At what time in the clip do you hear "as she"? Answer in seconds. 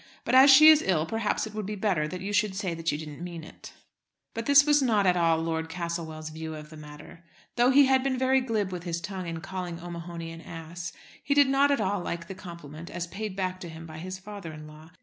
0.33-0.69